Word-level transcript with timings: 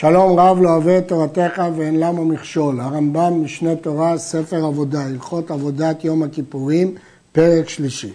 שלום 0.00 0.38
רב 0.38 0.58
לא 0.60 0.68
אוהב 0.68 0.88
את 0.88 1.08
תורתך 1.08 1.62
ואין 1.76 2.00
למה 2.00 2.24
מכשול. 2.24 2.80
הרמב"ם 2.80 3.44
משנה 3.44 3.76
תורה, 3.76 4.18
ספר 4.18 4.64
עבודה, 4.64 5.04
הלכות 5.04 5.50
עבודת 5.50 6.04
יום 6.04 6.22
הכיפורים, 6.22 6.94
פרק 7.32 7.68
שלישי. 7.68 8.12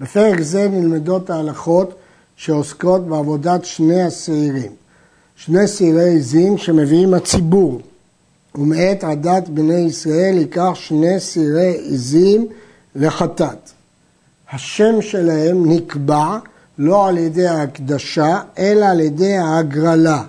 בפרק 0.00 0.40
זה 0.40 0.68
נלמדות 0.68 1.30
ההלכות 1.30 1.94
שעוסקות 2.36 3.06
בעבודת 3.06 3.64
שני 3.64 4.02
השעירים. 4.02 4.72
שני 5.36 5.68
שעירי 5.68 6.16
עזים 6.16 6.58
שמביאים 6.58 7.14
הציבור, 7.14 7.80
ומאת 8.54 9.04
עדת 9.04 9.48
בני 9.48 9.80
ישראל 9.80 10.38
ייקח 10.38 10.72
שני 10.74 11.20
שעירי 11.20 11.76
עזים 11.92 12.46
לחטאת. 12.94 13.70
השם 14.52 15.02
שלהם 15.02 15.72
נקבע 15.72 16.38
לא 16.78 17.08
על 17.08 17.18
ידי 17.18 17.46
ההקדשה, 17.46 18.40
אלא 18.58 18.86
על 18.86 19.00
ידי 19.00 19.36
ההגרלה. 19.36 20.22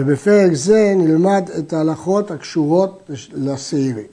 ובפרק 0.00 0.52
זה 0.52 0.92
נלמד 0.96 1.50
את 1.58 1.72
ההלכות 1.72 2.30
הקשורות 2.30 3.10
לשעירים. 3.34 4.06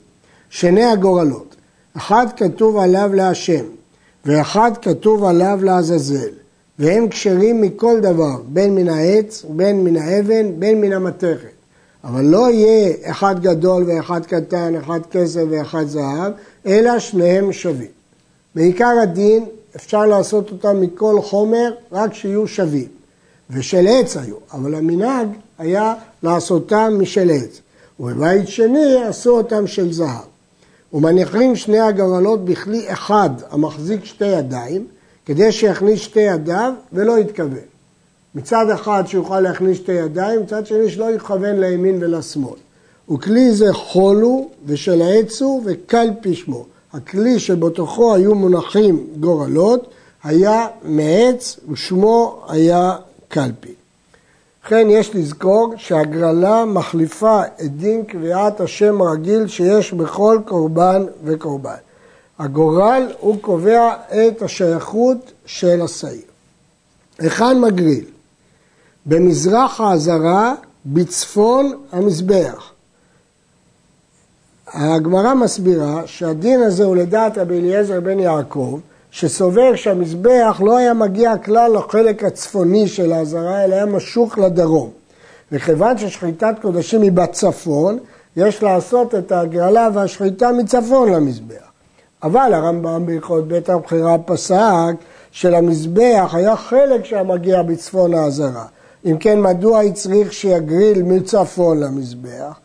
שני 0.50 0.84
הגורלות, 0.84 1.56
אחד 1.96 2.26
כתוב 2.36 2.76
עליו 2.76 3.10
להשם, 3.14 3.64
ואחד 4.24 4.70
כתוב 4.82 5.24
עליו 5.24 5.58
לעזאזל, 5.62 6.28
והם 6.78 7.08
כשרים 7.08 7.60
מכל 7.60 8.00
דבר, 8.00 8.36
בין 8.48 8.74
מן 8.74 8.88
העץ, 8.88 9.44
בין 9.48 9.84
מן 9.84 9.96
האבן, 9.96 10.60
בין 10.60 10.80
מן 10.80 10.92
המתכת. 10.92 11.58
אבל 12.04 12.24
לא 12.24 12.50
יהיה 12.50 12.94
אחד 13.04 13.42
גדול 13.42 13.84
ואחד 13.86 14.26
קטן, 14.26 14.74
אחד 14.74 15.00
כסף 15.10 15.42
ואחד 15.50 15.84
זהב, 15.86 16.32
אלא 16.66 16.98
שניהם 16.98 17.52
שווים. 17.52 17.90
בעיקר 18.54 18.94
הדין 19.02 19.44
אפשר 19.76 20.06
לעשות 20.06 20.50
אותם 20.50 20.80
מכל 20.80 21.20
חומר, 21.22 21.72
רק 21.92 22.14
שיהיו 22.14 22.48
שווים. 22.48 22.97
ושל 23.50 23.86
עץ 23.88 24.16
היו, 24.16 24.36
אבל 24.52 24.74
המנהג 24.74 25.28
היה 25.58 25.94
לעשותם 26.22 26.98
משל 27.00 27.30
עץ. 27.30 27.60
ובבית 28.00 28.48
שני 28.48 29.04
עשו 29.04 29.30
אותם 29.30 29.66
של 29.66 29.92
זהב. 29.92 30.24
ומניחים 30.92 31.56
שני 31.56 31.80
הגרלות 31.80 32.44
בכלי 32.44 32.92
אחד 32.92 33.30
המחזיק 33.50 34.04
שתי 34.04 34.26
ידיים, 34.26 34.86
כדי 35.26 35.52
שיכניס 35.52 36.00
שתי 36.00 36.20
ידיו 36.20 36.72
ולא 36.92 37.18
יתכוון. 37.18 37.58
מצד 38.34 38.70
אחד 38.70 39.04
שיוכל 39.06 39.40
להכניס 39.40 39.76
שתי 39.76 39.92
ידיים, 39.92 40.42
מצד 40.42 40.66
שני 40.66 40.90
שלא 40.90 41.10
יכוון 41.10 41.60
לימין 41.60 41.98
ולשמאל. 42.00 42.58
וכלי 43.10 43.52
זה 43.52 43.72
חולו 43.72 44.48
ושל 44.66 45.02
העץ 45.02 45.42
הוא 45.42 45.62
וקל 45.64 46.08
פשמו. 46.22 46.64
הכלי 46.92 47.38
שבתוכו 47.38 48.14
היו 48.14 48.34
מונחים 48.34 49.06
גורלות 49.20 49.90
היה 50.24 50.66
מעץ 50.84 51.60
ושמו 51.70 52.42
היה 52.48 52.96
קלפי. 53.28 53.74
לכן 54.64 54.86
יש 54.90 55.14
לזכור 55.14 55.74
שהגרלה 55.76 56.64
מחליפה 56.64 57.42
את 57.60 57.76
דין 57.76 58.04
קביעת 58.04 58.60
השם 58.60 59.00
הרגיל 59.00 59.46
שיש 59.46 59.92
בכל 59.92 60.38
קורבן 60.46 61.04
וקורבן. 61.24 61.76
הגורל 62.38 63.12
הוא 63.20 63.36
קובע 63.40 63.94
את 64.10 64.42
השייכות 64.42 65.32
של 65.46 65.82
השעיר. 65.82 66.22
היכן 67.18 67.60
מגריל? 67.60 68.04
במזרח 69.06 69.80
העזרה, 69.80 70.54
בצפון 70.86 71.72
המזבח. 71.92 72.72
הגמרא 74.66 75.34
מסבירה 75.34 76.02
שהדין 76.06 76.62
הזה 76.62 76.84
הוא 76.84 76.96
לדעת 76.96 77.38
רבי 77.38 77.58
אליעזר 77.58 78.00
בן 78.00 78.18
יעקב, 78.18 78.78
שסובר 79.18 79.76
שהמזבח 79.76 80.60
לא 80.64 80.76
היה 80.76 80.94
מגיע 80.94 81.36
כלל 81.36 81.72
לחלק 81.76 82.24
הצפוני 82.24 82.88
של 82.88 83.12
העזרה, 83.12 83.64
אלא 83.64 83.74
היה 83.74 83.86
משוך 83.86 84.38
לדרום. 84.38 84.90
וכיוון 85.52 85.98
ששחיטת 85.98 86.54
קודשים 86.62 87.02
היא 87.02 87.12
בצפון, 87.12 87.98
יש 88.36 88.62
לעשות 88.62 89.14
את 89.14 89.32
ההגרלה 89.32 89.88
והשחיטה 89.94 90.52
מצפון 90.52 91.12
למזבח. 91.12 91.68
אבל 92.22 92.54
הרמב"ם 92.54 93.06
בהלכות 93.06 93.48
בית 93.48 93.70
הבחירה 93.70 94.18
פסק 94.18 94.94
שלמזבח 95.30 96.30
היה 96.32 96.56
חלק 96.56 97.04
שהיה 97.04 97.22
מגיע 97.22 97.62
בצפון 97.62 98.14
העזרה. 98.14 98.64
אם 99.06 99.16
כן, 99.20 99.40
מדוע 99.40 99.80
הצריך 99.80 100.32
שיגריל 100.32 101.02
מצפון 101.02 101.80
למזבח? 101.80 102.60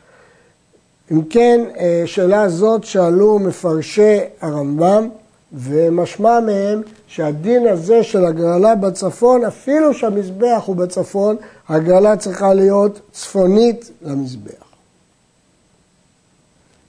אם 1.11 1.21
כן, 1.29 1.61
אה, 1.77 2.03
שאלה 2.05 2.49
זאת 2.49 2.83
שאלו 2.83 3.39
מפרשי 3.39 4.19
הרמב"ם, 4.41 5.09
ומשמע 5.53 6.39
מהם 6.39 6.81
שהדין 7.07 7.67
הזה 7.67 8.03
של 8.03 8.25
הגרלה 8.25 8.75
בצפון, 8.75 9.45
אפילו 9.45 9.93
שהמזבח 9.93 10.63
הוא 10.65 10.75
בצפון, 10.75 11.35
הגרלה 11.69 12.17
צריכה 12.17 12.53
להיות 12.53 12.99
צפונית 13.11 13.91
למזבח. 14.01 14.63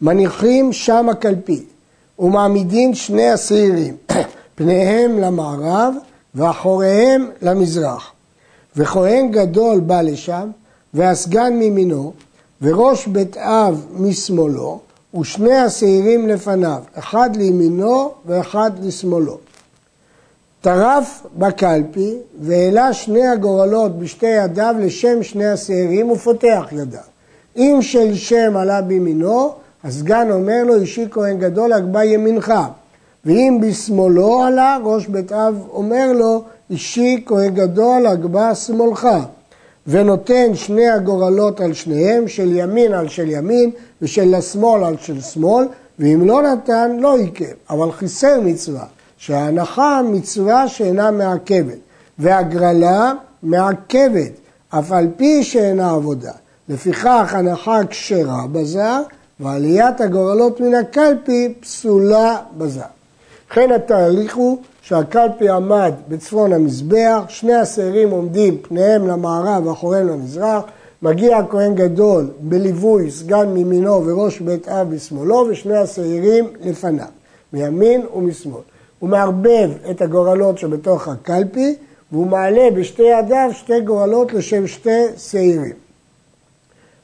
מניחים 0.00 0.72
שם 0.72 1.08
הקלפית 1.08 1.69
ומעמידים 2.19 2.94
שני 2.94 3.30
השעירים, 3.30 3.97
פניהם 4.56 5.19
למערב 5.19 5.94
ואחוריהם 6.34 7.31
למזרח. 7.42 8.12
וכהן 8.76 9.31
גדול 9.31 9.81
בא 9.81 10.02
לשם, 10.02 10.50
והסגן 10.94 11.52
מימינו, 11.52 12.12
וראש 12.62 13.06
בית 13.06 13.36
אב 13.36 13.86
משמאלו, 13.91 14.81
ושני 15.20 15.56
השעירים 15.56 16.28
לפניו, 16.28 16.82
אחד 16.98 17.36
לימינו 17.36 18.10
ואחד 18.26 18.70
לשמאלו. 18.82 19.38
טרף 20.60 21.26
בקלפי 21.38 22.16
והעלה 22.41 22.92
שני 22.92 23.26
הגורלות 23.26 23.98
בשתי 23.98 24.26
ידיו 24.26 24.75
לשם 24.78 25.22
שני 25.22 25.47
השעירים 25.47 26.10
ופותח 26.10 26.64
ידיו. 26.72 27.00
אם 27.56 27.78
של 27.80 28.14
שם 28.14 28.56
עלה 28.56 28.82
בימינו, 28.82 29.52
הסגן 29.84 30.30
אומר 30.30 30.64
לו, 30.64 30.75
אישי 30.75 31.06
כהן 31.10 31.38
גדול, 31.38 31.72
הגבה 31.72 32.04
ימינך. 32.04 32.52
ואם 33.25 33.58
בשמאלו 33.62 34.42
עלה, 34.42 34.78
ראש 34.84 35.06
בית 35.06 35.32
אב 35.32 35.62
אומר 35.72 36.12
לו, 36.12 36.42
אישי 36.70 37.22
כהן 37.26 37.54
גדול, 37.54 38.06
הגבה 38.06 38.54
שמאלך. 38.54 39.08
ונותן 39.86 40.54
שני 40.54 40.88
הגורלות 40.88 41.60
על 41.60 41.72
שניהם, 41.72 42.28
של 42.28 42.56
ימין 42.56 42.92
על 42.92 43.08
של 43.08 43.30
ימין 43.30 43.70
ושל 44.02 44.34
השמאל 44.34 44.84
על 44.84 44.96
של 45.00 45.20
שמאל, 45.20 45.66
ואם 45.98 46.26
לא 46.26 46.42
נתן, 46.42 46.96
לא 47.00 47.16
עיכב. 47.16 47.54
אבל 47.70 47.92
חיסר 47.92 48.40
מצווה, 48.40 48.84
שההנחה 49.16 50.00
מצווה 50.04 50.68
שאינה 50.68 51.10
מעכבת, 51.10 51.78
והגרלה 52.18 53.12
מעכבת, 53.42 54.32
אף 54.68 54.92
על 54.92 55.08
פי 55.16 55.44
שאינה 55.44 55.90
עבודה. 55.90 56.32
לפיכך 56.68 57.34
הנחה 57.34 57.80
כשרה 57.90 58.46
בזר, 58.52 59.02
ועליית 59.40 60.00
הגורלות 60.00 60.60
מן 60.60 60.74
הקלפי 60.74 61.54
פסולה 61.60 62.36
בזר. 62.58 62.80
לכן 63.50 63.70
התהליך 63.72 64.36
הוא 64.36 64.58
שהקלפי 64.84 65.48
עמד 65.48 65.92
בצפון 66.08 66.52
המזבח, 66.52 67.24
שני 67.28 67.54
השעירים 67.54 68.10
עומדים 68.10 68.58
פניהם 68.62 69.06
למערב 69.08 69.66
ואחוריהם 69.66 70.08
למזרח, 70.08 70.64
מגיע 71.02 71.36
הכהן 71.36 71.74
גדול 71.74 72.30
בליווי 72.40 73.10
סגן 73.10 73.48
מימינו 73.48 74.06
וראש 74.06 74.40
בית 74.40 74.68
אב 74.68 74.94
בשמאלו 74.94 75.46
ושני 75.50 75.76
השעירים 75.76 76.48
לפניו, 76.60 77.06
מימין 77.52 78.06
ומשמאל. 78.14 78.60
הוא 78.98 79.10
מערבב 79.10 79.70
את 79.90 80.02
הגורלות 80.02 80.58
שבתוך 80.58 81.08
הקלפי 81.08 81.76
והוא 82.12 82.26
מעלה 82.26 82.70
בשתי 82.70 83.02
ידיו 83.02 83.50
שתי 83.52 83.80
גורלות 83.80 84.32
לשם 84.32 84.66
שתי 84.66 85.04
שעירים. 85.16 85.74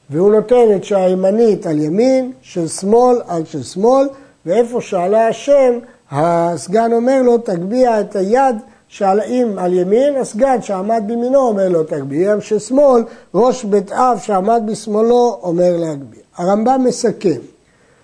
והוא 0.09 0.31
נותן 0.31 0.75
את 0.75 0.83
שהימנית 0.83 1.65
על 1.65 1.79
ימין, 1.79 2.31
של 2.41 2.67
שמאל 2.67 3.21
על 3.27 3.45
של 3.45 3.63
שמאל, 3.63 4.07
ואיפה 4.45 4.81
שעלה 4.81 5.27
השם 5.27 5.79
הסגן 6.11 6.93
אומר 6.93 7.21
לו, 7.21 7.37
תגביה 7.37 7.99
את 7.99 8.15
היד 8.15 8.55
שעל 8.87 9.19
על 9.57 9.73
ימין, 9.73 10.15
הסגן 10.15 10.61
שעמד 10.61 11.03
בימינו 11.07 11.39
אומר 11.39 11.69
לו 11.69 11.83
תגביה, 11.83 12.41
ששמאל, 12.41 13.03
ראש 13.35 13.63
בית 13.63 13.91
אב 13.91 14.19
שעמד 14.21 14.63
בשמאלו 14.65 15.39
אומר 15.43 15.77
להגביה. 15.77 16.21
הרמב"ם 16.37 16.83
מסכם 16.83 17.39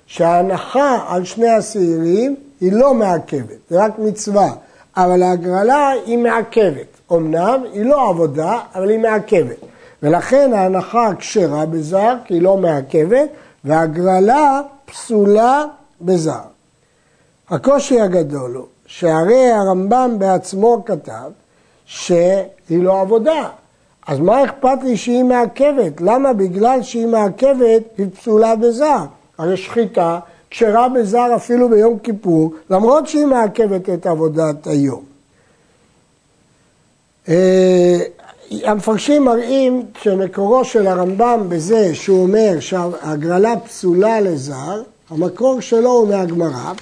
שההנחה 0.06 1.00
על 1.08 1.24
שני 1.24 1.50
השעירים 1.50 2.36
היא 2.62 2.74
לא 2.74 2.94
מעכבת, 2.94 3.58
זה 3.70 3.84
רק 3.86 4.00
מצווה, 4.00 4.52
אבל 4.98 5.24
ההגרלה 5.24 5.90
היא 6.06 6.18
מעכבת. 6.18 6.98
אמנם 7.12 7.62
היא 7.74 7.86
לא 7.86 8.10
עבודה, 8.10 8.60
אבל 8.76 8.90
היא 8.90 9.00
מעכבת. 9.00 9.58
ולכן 10.04 10.54
ההנחה 10.54 11.10
כשרה 11.20 11.66
בזר, 11.66 12.14
כי 12.26 12.34
היא 12.34 12.42
לא 12.42 12.58
מעכבת, 12.58 13.30
וההגרלה 13.64 14.62
פסולה 14.86 15.66
בזר. 16.02 16.57
הקושי 17.50 18.02
הגדול 18.02 18.56
הוא 18.56 18.66
שהרי 18.86 19.52
הרמב"ם 19.52 20.16
בעצמו 20.20 20.84
כתב 20.86 21.32
שהיא 21.86 22.38
לא 22.70 23.02
עבודה. 23.02 23.50
אז 24.08 24.20
מה 24.20 24.44
אכפת 24.44 24.84
לי 24.84 24.98
שהיא 24.98 25.24
מעכבת? 25.24 26.02
למה 26.02 26.34
בגלל 26.34 26.84
שהיא 26.84 27.08
מעכבת 27.08 27.84
היא 27.98 28.08
פסולה 28.14 28.56
בזר? 28.56 29.06
הרי 29.38 29.58
שחיטה 29.58 30.20
כשרה 30.50 30.90
בזר 30.90 31.36
אפילו 31.36 31.70
ביום 31.70 32.00
כיפור, 32.00 32.54
למרות 32.70 33.08
שהיא 33.08 33.26
מעכבת 33.26 33.90
את 33.90 34.06
עבודת 34.06 34.68
היום. 34.68 35.04
אה, 37.30 37.98
המפרשים 38.52 39.26
מראים 39.26 39.86
שמקורו 40.02 40.66
של 40.66 40.88
הרמב"ם 40.88 41.46
בזה 41.50 41.96
שהוא 41.96 42.24
אומר 42.24 42.60
שהגרלה 42.60 43.54
פסולה 43.60 44.22
לזר, 44.22 44.82
המקור 45.10 45.62
שלו 45.62 45.92
הוא 45.92 46.08
מהגמרא, 46.08 46.74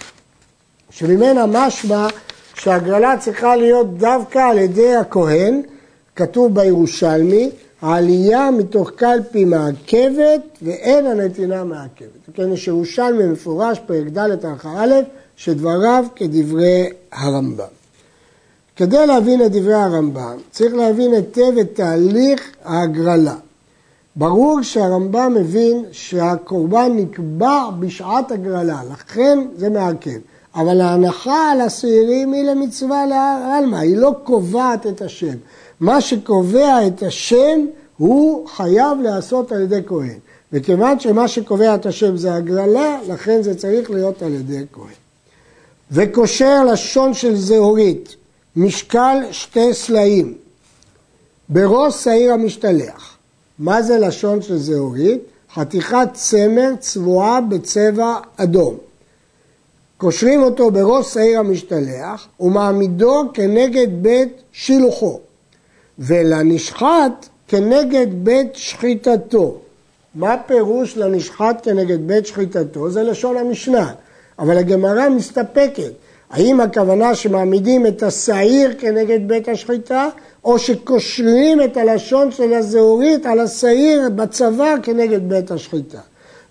שממנה 0.89 1.45
משמע 1.45 2.07
שהגרלה 2.55 3.17
צריכה 3.19 3.55
להיות 3.55 3.97
דווקא 3.97 4.39
על 4.39 4.57
ידי 4.57 4.95
הכהן, 4.95 5.61
כתוב 6.15 6.53
בירושלמי, 6.55 7.49
העלייה 7.81 8.51
מתוך 8.51 8.91
קלפי 8.95 9.45
מעכבת 9.45 10.41
ואין 10.61 11.05
הנתינה 11.05 11.63
מעכבת. 11.63 12.09
כן, 12.33 12.51
יש 12.51 12.67
ירושלמי 12.67 13.25
מפורש, 13.25 13.79
פרק 13.85 14.07
ד' 14.07 14.45
הלכה 14.45 14.83
א', 14.83 14.93
שדבריו 15.35 16.05
כדברי 16.15 16.89
הרמב"ם. 17.11 17.65
כדי 18.75 19.07
להבין 19.07 19.45
את 19.45 19.51
דברי 19.51 19.73
הרמב"ם, 19.73 20.37
צריך 20.51 20.73
להבין 20.73 21.13
היטב 21.13 21.57
את 21.61 21.75
תהליך 21.75 22.51
ההגרלה. 22.63 23.35
ברור 24.15 24.61
שהרמב"ם 24.61 25.33
מבין 25.35 25.85
שהקורבן 25.91 26.91
נקבע 26.95 27.69
בשעת 27.79 28.31
הגרלה, 28.31 28.81
לכן 28.93 29.39
זה 29.55 29.69
מעכב. 29.69 30.19
אבל 30.55 30.81
ההנחה 30.81 31.51
על 31.51 31.61
השעירים 31.61 32.33
היא 32.33 32.43
למצווה 32.43 33.05
לעלמא, 33.05 33.75
היא 33.75 33.97
לא 33.97 34.13
קובעת 34.23 34.87
את 34.87 35.01
השם. 35.01 35.35
מה 35.79 36.01
שקובע 36.01 36.87
את 36.87 37.03
השם 37.03 37.65
הוא 37.97 38.47
חייב 38.47 39.01
להיעשות 39.01 39.51
על 39.51 39.61
ידי 39.61 39.79
כהן. 39.85 40.17
וכיוון 40.53 40.99
שמה 40.99 41.27
שקובע 41.27 41.75
את 41.75 41.85
השם 41.85 42.17
זה 42.17 42.33
הגרלה, 42.33 42.99
לכן 43.07 43.41
זה 43.41 43.55
צריך 43.55 43.91
להיות 43.91 44.21
על 44.21 44.33
ידי 44.33 44.65
כהן. 44.71 44.93
וקושר 45.91 46.63
לשון 46.63 47.13
של 47.13 47.35
זהורית, 47.35 48.15
משקל 48.55 49.17
שתי 49.31 49.73
סלעים, 49.73 50.33
בראש 51.49 52.03
שעיר 52.03 52.33
המשתלח. 52.33 53.17
מה 53.59 53.81
זה 53.81 53.99
לשון 53.99 54.41
של 54.41 54.57
זהורית? 54.57 55.21
חתיכת 55.53 56.07
צמר 56.13 56.71
צבועה 56.79 57.41
בצבע 57.41 58.17
אדום. 58.37 58.77
קושרים 59.97 60.43
אותו 60.43 60.71
בראש 60.71 61.13
שעיר 61.13 61.39
המשתלח 61.39 62.27
ומעמידו 62.39 63.23
כנגד 63.33 63.87
בית 63.91 64.41
שילוחו, 64.51 65.19
ולנשחט 65.99 67.27
כנגד 67.47 68.07
בית 68.11 68.55
שחיטתו. 68.55 69.57
מה 70.15 70.35
פירוש 70.47 70.97
לנשחט 70.97 71.59
כנגד 71.63 72.07
בית 72.07 72.25
שחיטתו? 72.25 72.89
זה 72.89 73.03
לשון 73.03 73.37
המשנה, 73.37 73.93
אבל 74.39 74.57
הגמרא 74.57 75.09
מסתפקת. 75.09 75.91
האם 76.29 76.61
הכוונה 76.61 77.15
שמעמידים 77.15 77.87
את 77.87 78.03
השעיר 78.03 78.73
כנגד 78.79 79.27
בית 79.27 79.49
השחיטה, 79.49 80.09
או 80.45 80.59
שקושרים 80.59 81.61
את 81.61 81.77
הלשון 81.77 82.31
של 82.31 82.53
הזהורית 82.53 83.25
על 83.25 83.39
השעיר 83.39 84.09
בצבא 84.15 84.75
כנגד 84.83 85.29
בית 85.29 85.51
השחיטה? 85.51 85.99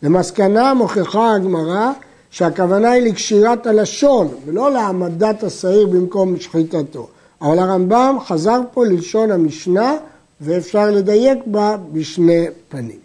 למסקנה 0.02 0.74
מוכיחה 0.74 1.34
הגמרא 1.34 1.92
שהכוונה 2.34 2.90
היא 2.90 3.02
לקשירת 3.02 3.66
הלשון 3.66 4.34
ולא 4.44 4.72
להעמדת 4.72 5.42
השעיר 5.42 5.86
במקום 5.86 6.40
שחיטתו. 6.40 7.08
אבל 7.42 7.58
הרמב"ם 7.58 8.16
חזר 8.26 8.60
פה 8.72 8.84
ללשון 8.84 9.30
המשנה 9.30 9.96
ואפשר 10.40 10.90
לדייק 10.90 11.38
בה 11.46 11.76
בשני 11.92 12.46
פנים. 12.68 12.98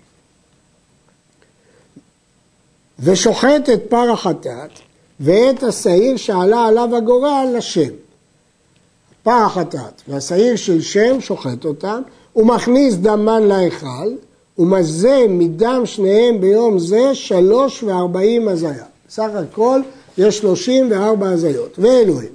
ושוחט 2.99 3.69
את 3.73 3.81
פר 3.89 4.11
החטאת 4.11 4.69
ואת 5.19 5.63
השעיר 5.63 6.17
שעלה 6.17 6.65
עליו 6.65 6.95
הגורל 6.95 7.47
לשם. 7.57 7.93
פר 9.23 9.43
החטאת 9.45 10.01
והשעיר 10.07 10.55
של 10.55 10.81
שם 10.81 11.21
שוחט 11.21 11.65
אותם, 11.65 12.01
ומכניס 12.35 12.95
דמן 12.95 13.43
להיכל, 13.43 14.09
ומזה 14.57 15.25
מדם 15.29 15.81
שניהם 15.85 16.41
ביום 16.41 16.79
זה 16.79 17.15
שלוש 17.15 17.83
וארבעים 17.83 18.47
הזיה. 18.47 18.85
בסך 19.09 19.29
הכל 19.35 19.81
יש 20.17 20.37
שלושים 20.37 20.91
וארבע 20.91 21.29
הזיות. 21.29 21.79
ואלו 21.79 22.19
הם. 22.19 22.27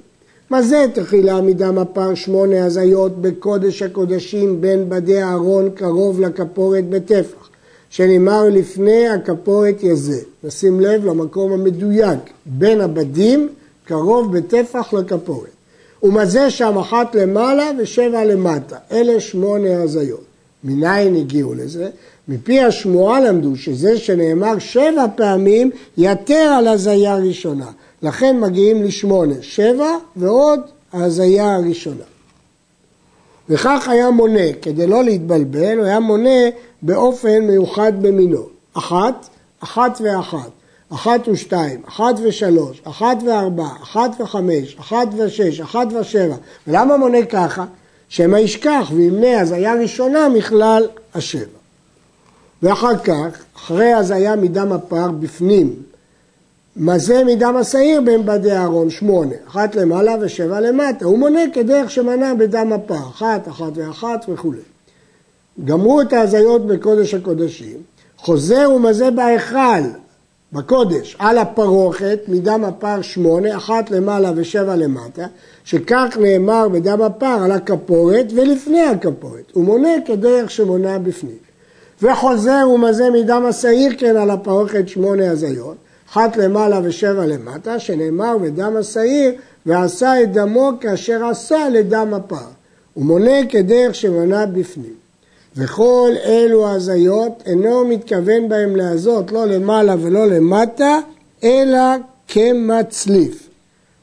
מזה 0.51 0.85
תחילה 0.93 1.41
מדם 1.41 1.77
הפר 1.77 2.15
שמונה 2.15 2.65
הזיות 2.65 3.21
בקודש 3.21 3.81
הקודשים 3.81 4.61
בין 4.61 4.89
בדי 4.89 5.23
אהרון 5.23 5.69
קרוב 5.69 6.21
לכפורת 6.21 6.89
בטפח, 6.89 7.49
שנאמר 7.89 8.43
לפני 8.49 9.07
הכפורת 9.09 9.83
יזה. 9.83 10.21
נשים 10.43 10.79
לב 10.79 11.05
למקום 11.05 11.51
המדויק, 11.51 12.19
בין 12.45 12.81
הבדים 12.81 13.49
קרוב 13.85 14.37
בטפח 14.37 14.93
לכפורת. 14.93 15.49
ומזה 16.03 16.49
שם 16.49 16.77
אחת 16.77 17.15
למעלה 17.15 17.71
ושבע 17.79 18.25
למטה. 18.25 18.77
אלה 18.91 19.19
שמונה 19.19 19.81
הזיות. 19.81 20.23
מניין 20.63 21.15
הגיעו 21.15 21.53
לזה? 21.53 21.89
מפי 22.27 22.59
השמועה 22.59 23.19
למדו 23.19 23.55
שזה 23.55 23.97
שנאמר 23.97 24.59
שבע 24.59 25.05
פעמים 25.15 25.71
יתר 25.97 26.53
על 26.57 26.67
הזיה 26.67 27.15
ראשונה. 27.15 27.71
לכן 28.01 28.39
מגיעים 28.39 28.83
לשמונה, 28.83 29.35
שבע 29.41 29.89
ועוד 30.15 30.59
ההזיה 30.93 31.55
הראשונה. 31.55 32.03
וכך 33.49 33.87
היה 33.87 34.11
מונה, 34.11 34.53
כדי 34.61 34.87
לא 34.87 35.03
להתבלבל, 35.03 35.77
הוא 35.77 35.85
היה 35.85 35.99
מונה 35.99 36.49
באופן 36.81 37.39
מיוחד 37.39 37.93
במינו. 38.01 38.43
אחת, 38.73 39.29
אחת 39.59 40.01
ואחת, 40.03 40.49
אחת 40.93 41.27
ושתיים, 41.27 41.81
אחת 41.87 42.15
ושלוש, 42.23 42.81
אחת 42.83 43.17
וארבע, 43.25 43.67
אחת 43.83 44.11
וחמש, 44.19 44.75
אחת 44.79 45.07
ושש, 45.17 45.59
אחת 45.59 45.87
ושבע. 45.99 46.35
ולמה 46.67 46.97
מונה 46.97 47.25
ככה? 47.25 47.65
שמא 48.09 48.37
ישכח 48.37 48.91
וימנה 48.95 49.39
הזיה 49.39 49.73
ראשונה 49.73 50.29
מכלל 50.29 50.87
השבע. 51.13 51.54
ואחר 52.63 52.97
כך, 52.97 53.43
אחרי 53.55 53.93
הזיה 53.93 54.35
מדם 54.35 54.71
הפר 54.71 55.11
בפנים, 55.11 55.75
מזה 56.77 57.23
מדם 57.23 57.55
השעיר 57.55 58.01
בין 58.01 58.25
בדי 58.25 58.51
אהרון, 58.51 58.89
שמונה, 58.89 59.35
אחת 59.47 59.75
למעלה 59.75 60.15
ושבע 60.21 60.59
למטה, 60.59 61.05
הוא 61.05 61.19
מונה 61.19 61.39
כדרך 61.53 61.91
שמנה 61.91 62.35
בדם 62.35 62.73
הפר, 62.73 63.09
אחת, 63.09 63.47
אחת 63.47 63.71
ואחת 63.75 64.25
וכולי. 64.29 64.59
גמרו 65.65 66.01
את 66.01 66.13
ההזיות 66.13 66.67
בקודש 66.67 67.13
הקודשים, 67.13 67.77
חוזר 68.17 68.69
ומזה 68.75 69.11
בהיכל, 69.11 69.81
בקודש, 70.53 71.15
על 71.19 71.37
הפרוכת, 71.37 72.19
מדם 72.27 72.63
הפר 72.65 73.01
שמונה, 73.01 73.57
אחת 73.57 73.91
למעלה 73.91 74.31
ושבע 74.35 74.75
למטה, 74.75 75.25
שכך 75.63 76.17
נאמר 76.21 76.69
בדם 76.69 77.01
הפר 77.01 77.39
על 77.43 77.51
הכפורת 77.51 78.25
ולפני 78.35 78.81
הכפורת, 78.81 79.51
הוא 79.53 79.63
מונה 79.63 79.89
כדרך 80.05 80.51
שמונה 80.51 80.99
בפנים. 80.99 81.44
וחוזר 82.01 82.69
ומזה 82.73 83.09
מדם 83.09 83.45
השעיר 83.45 83.91
כן 83.97 84.17
על 84.17 84.29
הפרוכת 84.29 84.87
שמונה 84.87 85.31
הזיות, 85.31 85.75
אחת 86.09 86.37
למעלה 86.37 86.79
ושבע 86.83 87.25
למטה, 87.25 87.79
שנאמר 87.79 88.37
בדם 88.37 88.75
השעיר, 88.79 89.31
ועשה 89.65 90.23
את 90.23 90.31
דמו 90.31 90.71
כאשר 90.81 91.25
עשה 91.25 91.69
לדם 91.69 92.13
הפר. 92.13 92.47
הוא 92.93 93.05
מונה 93.05 93.45
כדרך 93.49 93.95
שמנה 93.95 94.45
בפנים. 94.45 94.93
וכל 95.57 96.11
אלו 96.25 96.69
הזיות 96.69 97.43
אינו 97.45 97.85
מתכוון 97.85 98.49
בהם 98.49 98.75
להזות 98.75 99.31
לא 99.31 99.45
למעלה 99.45 99.95
ולא 100.01 100.27
למטה, 100.27 100.99
אלא 101.43 101.79
כמצליף. 102.27 103.49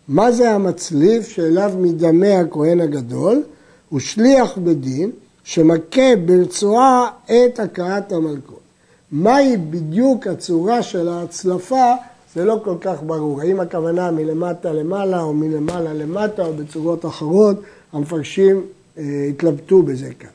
מה 0.09 0.33
זה 0.33 0.51
המצליף 0.51 1.29
שאליו 1.29 1.73
מדמה 1.79 2.39
הכהן 2.39 2.81
הגדול? 2.81 3.43
הוא 3.89 4.01
שליח 4.01 4.59
בדין 4.59 5.11
שמכה 5.45 6.17
ברצועה 6.25 7.11
את 7.25 7.61
הכרת 7.61 8.13
המלכות. 8.13 8.61
מהי 9.13 9.57
בדיוק 9.57 10.27
הצורה 10.27 10.83
של 10.83 11.09
ההצלפה, 11.09 11.95
זה 12.35 12.45
לא 12.45 12.61
כל 12.65 12.77
כך 12.81 13.03
ברור. 13.03 13.41
האם 13.41 13.61
הכוונה 13.61 14.11
מלמטה 14.11 14.73
למעלה 14.73 15.23
או 15.23 15.35
מלמעלה 15.35 15.93
למטה 15.93 16.43
או 16.47 16.53
בצורות 16.53 17.07
אחרות, 17.07 17.57
המפרשים 17.93 18.63
אה, 18.99 19.03
התלבטו 19.31 19.83
בזה 19.83 20.11
כאן. 20.19 20.29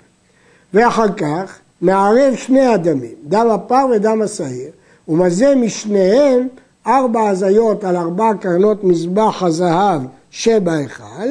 ואחר 0.74 1.14
כך 1.14 1.60
מערב 1.82 2.36
שני 2.36 2.66
הדמים, 2.66 3.16
דם 3.24 3.48
הפר 3.52 3.86
ודם 3.96 4.22
השעיר, 4.22 4.72
ומזה 5.08 5.56
משניהם 5.56 6.48
ארבע 6.88 7.30
הזיות 7.30 7.84
על 7.84 7.96
ארבע 7.96 8.32
קרנות 8.40 8.84
מזבח 8.84 9.44
הזהב 9.44 10.02
שבהיכל, 10.32 11.30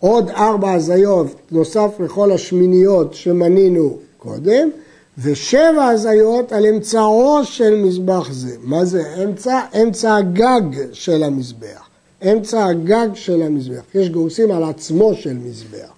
עוד 0.00 0.30
ארבע 0.30 0.72
הזיות 0.72 1.26
נוסף 1.50 1.90
לכל 2.00 2.32
השמיניות 2.32 3.14
שמנינו 3.14 3.96
קודם, 4.18 4.70
ושבע 5.18 5.84
הזיות 5.84 6.52
על 6.52 6.66
אמצעו 6.66 7.40
של 7.44 7.74
מזבח 7.74 8.28
זה. 8.32 8.56
מה 8.62 8.84
זה 8.84 9.02
אמצע? 9.24 9.60
אמצע 9.82 10.16
הגג 10.16 10.62
של 10.92 11.22
המזבח. 11.22 11.88
אמצע 12.22 12.64
הגג 12.64 13.08
של 13.14 13.42
המזבח. 13.42 13.82
יש 13.94 14.10
גורסים 14.10 14.50
על 14.50 14.62
עצמו 14.64 15.14
של 15.14 15.34
מזבח. 15.34 15.92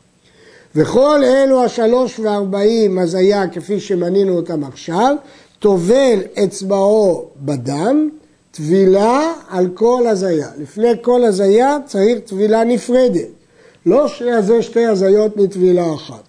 וכל 0.75 1.21
אלו 1.25 1.65
השלוש 1.65 2.21
וארבעים 2.21 2.99
הזיה 2.99 3.49
כפי 3.49 3.81
שמנינו 3.81 4.37
אותם 4.37 4.65
עכשיו, 4.65 5.17
טובל 5.59 6.19
אצבעו 6.45 7.25
בדם, 7.37 8.09
טבילה 8.51 9.33
על 9.49 9.69
כל 9.75 10.07
הזיה. 10.07 10.49
לפני 10.59 10.93
כל 11.03 11.25
הזיה 11.25 11.77
צריך 11.87 12.19
טבילה 12.19 12.65
נפרדת. 12.65 13.40
לא 13.87 14.09
שיעזה 14.09 14.63
שתי 14.63 14.87
הזיות 14.87 15.37
מטבילה 15.37 15.95
אחת. 15.95 16.23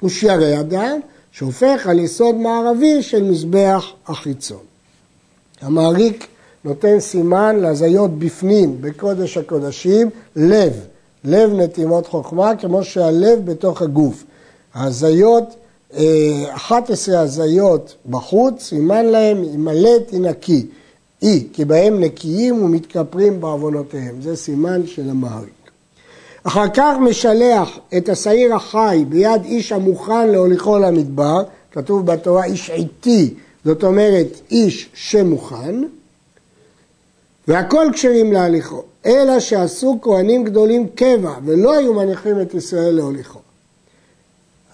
הוא 0.00 0.10
שירי 0.10 0.60
אדם 0.60 1.00
שהופך 1.32 1.86
על 1.86 1.98
יסוד 1.98 2.34
מערבי 2.34 3.02
של 3.02 3.22
מזבח 3.22 3.86
החיצון. 4.06 4.62
המעריק 5.60 6.26
נותן 6.64 7.00
סימן 7.00 7.56
להזיות 7.56 8.18
בפנים, 8.18 8.76
בקודש 8.80 9.36
הקודשים, 9.36 10.10
לב, 10.36 10.72
לב 11.24 11.52
נתימות 11.52 12.06
חוכמה, 12.06 12.56
כמו 12.56 12.84
שהלב 12.84 13.50
בתוך 13.50 13.82
הגוף. 13.82 14.24
ההזיות, 14.74 15.54
11 16.50 17.14
אה, 17.14 17.20
הזיות 17.20 17.94
בחוץ, 18.10 18.62
סימן 18.62 19.06
להם, 19.06 19.44
ימלא 19.44 19.98
תנקי. 20.06 20.66
אי, 21.22 21.46
כי 21.52 21.64
בהם 21.64 22.00
נקיים 22.00 22.62
ומתכפרים 22.62 23.40
בעוונותיהם. 23.40 24.22
זה 24.22 24.36
סימן 24.36 24.86
של 24.86 25.10
המעריק. 25.10 25.55
אחר 26.46 26.68
כך 26.74 26.94
משלח 27.00 27.78
את 27.96 28.08
השעיר 28.08 28.54
החי 28.54 29.04
ביד 29.08 29.44
איש 29.44 29.72
המוכן 29.72 30.28
להוליכו 30.28 30.78
למדבר, 30.78 31.42
כתוב 31.72 32.06
בתורה 32.06 32.44
איש 32.44 32.70
עיתי, 32.70 33.34
זאת 33.64 33.84
אומרת 33.84 34.26
איש 34.50 34.88
שמוכן, 34.94 35.74
והכל 37.48 37.86
כשרים 37.92 38.32
להליכו, 38.32 38.82
אלא 39.06 39.40
שעשו 39.40 39.98
כהנים 40.02 40.44
גדולים 40.44 40.86
קבע 40.94 41.32
ולא 41.44 41.76
היו 41.76 41.94
מניחים 41.94 42.40
את 42.40 42.54
ישראל 42.54 42.94
להוליכו. 42.94 43.38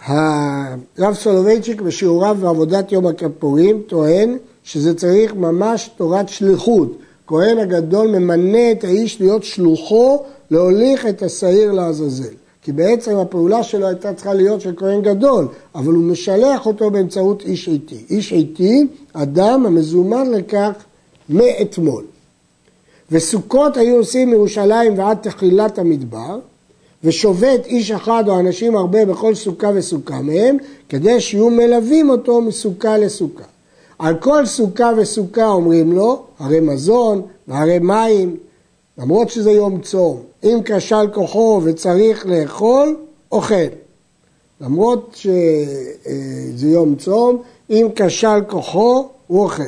הרב 0.06 1.14
סולובייצ'יק 1.14 1.80
בשיעוריו 1.80 2.36
בעבודת 2.40 2.92
יום 2.92 3.06
הכיפורים 3.06 3.82
טוען 3.86 4.36
שזה 4.64 4.94
צריך 4.94 5.34
ממש 5.34 5.90
תורת 5.96 6.28
שליחות. 6.28 6.98
כהן 7.26 7.58
הגדול 7.58 8.06
ממנה 8.06 8.72
את 8.72 8.84
האיש 8.84 9.20
להיות 9.20 9.44
שלוחו 9.44 10.22
להוליך 10.52 11.06
את 11.06 11.22
השעיר 11.22 11.72
לעזאזל. 11.72 12.34
כי 12.62 12.72
בעצם 12.72 13.16
הפעולה 13.16 13.62
שלו 13.62 13.86
הייתה 13.86 14.14
צריכה 14.14 14.34
להיות 14.34 14.60
של 14.60 14.74
כהן 14.76 15.02
גדול, 15.02 15.48
אבל 15.74 15.92
הוא 15.92 16.04
משלח 16.04 16.66
אותו 16.66 16.90
באמצעות 16.90 17.42
איש 17.42 17.68
עיתי. 17.68 18.04
איש 18.10 18.32
עיתי, 18.32 18.86
אדם 19.12 19.66
המזומן 19.66 20.30
לכך 20.30 20.72
מאתמול. 21.28 22.04
וסוכות 23.10 23.76
היו 23.76 23.96
עושים 23.96 24.30
מירושלים 24.30 24.98
ועד 24.98 25.18
תחילת 25.20 25.78
המדבר, 25.78 26.38
ושובת 27.04 27.66
איש 27.66 27.90
אחד 27.90 28.24
או 28.28 28.40
אנשים 28.40 28.76
הרבה 28.76 29.04
בכל 29.04 29.34
סוכה 29.34 29.70
וסוכה 29.74 30.22
מהם, 30.22 30.56
כדי 30.88 31.20
שיהיו 31.20 31.50
מלווים 31.50 32.10
אותו 32.10 32.40
מסוכה 32.40 32.98
לסוכה. 32.98 33.44
על 33.98 34.14
כל 34.14 34.46
סוכה 34.46 34.90
וסוכה 34.96 35.46
אומרים 35.46 35.92
לו, 35.92 36.22
הרי 36.38 36.60
מזון 36.60 37.22
והרי 37.48 37.78
מים, 37.78 38.36
למרות 39.02 39.30
שזה 39.30 39.50
יום 39.50 39.80
צום. 39.80 40.22
אם 40.44 40.58
כשל 40.64 41.06
כוחו 41.12 41.60
וצריך 41.64 42.26
לאכול, 42.26 42.96
אוכל. 43.32 43.54
למרות 44.60 45.10
שזה 45.14 46.68
יום 46.68 46.94
צום, 46.96 47.42
אם 47.70 47.88
כשל 47.96 48.40
כוחו, 48.48 49.08
הוא 49.26 49.42
אוכל. 49.42 49.62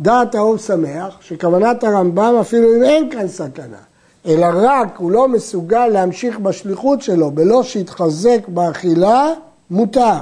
דעת 0.00 0.34
האור 0.34 0.56
שמח 0.56 1.16
שכוונת 1.20 1.84
הרמב"ם 1.84 2.34
אפילו 2.40 2.76
אם 2.76 2.82
אין 2.82 3.10
כאן 3.10 3.28
סכנה, 3.28 3.82
אלא 4.26 4.46
רק 4.52 4.96
הוא 4.98 5.10
לא 5.10 5.28
מסוגל 5.28 5.86
להמשיך 5.86 6.38
בשליחות 6.38 7.02
שלו 7.02 7.30
בלא 7.30 7.62
שיתחזק 7.62 8.48
באכילה, 8.48 9.32
מותר. 9.70 10.18